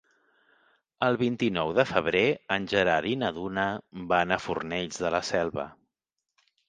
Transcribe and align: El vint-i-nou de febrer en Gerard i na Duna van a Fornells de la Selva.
El 1.07 1.17
vint-i-nou 1.21 1.73
de 1.81 1.85
febrer 1.89 2.23
en 2.57 2.65
Gerard 2.73 3.11
i 3.11 3.13
na 3.25 3.29
Duna 3.37 3.67
van 4.15 4.35
a 4.37 4.41
Fornells 4.47 4.99
de 5.05 5.13
la 5.17 5.21
Selva. 5.29 5.67